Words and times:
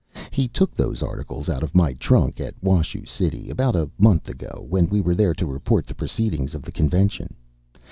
He 0.31 0.47
took 0.47 0.73
those 0.73 1.03
articles 1.03 1.47
out 1.47 1.61
of 1.61 1.75
my 1.75 1.93
trunk, 1.93 2.39
at 2.41 2.55
Washoe 2.59 3.03
City, 3.05 3.51
about 3.51 3.75
a 3.75 3.87
month 3.99 4.27
ago, 4.29 4.65
when 4.67 4.89
we 4.89 4.99
went 4.99 5.19
there 5.19 5.35
to 5.35 5.45
report 5.45 5.85
the 5.85 5.93
proceedings 5.93 6.55
of 6.55 6.63
the 6.63 6.71
convention. 6.71 7.35